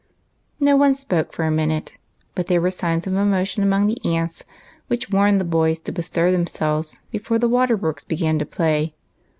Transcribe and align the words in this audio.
No 0.59 0.75
one 0.75 0.95
spoke 0.95 1.31
for 1.31 1.45
a 1.45 1.51
minute, 1.51 1.95
but 2.33 2.47
there 2.47 2.59
were 2.59 2.71
signs 2.71 3.05
of 3.05 3.13
emotion 3.13 3.61
among 3.61 3.85
the 3.85 3.99
aunts, 4.03 4.43
which 4.87 5.11
warned 5.11 5.39
the 5.39 5.45
boys 5.45 5.77
to 5.81 5.91
bestir 5.91 6.31
themselves 6.31 6.99
before 7.11 7.37
the 7.37 7.47
water 7.47 7.77
works 7.77 8.03
began 8.03 8.39
to 8.39 8.45
play. 8.47 8.95